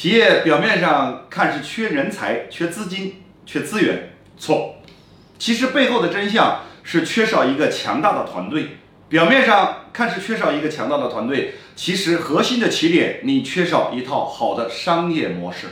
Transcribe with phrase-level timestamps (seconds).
[0.00, 4.76] 企业表面上看是缺人才缺资金缺资源错。
[5.38, 8.78] 其实背后的真相是缺少一个强大的团队。
[9.10, 15.66] 表面上看是缺少一个强大的团队其实核心的起点你缺少一套好的商业模式。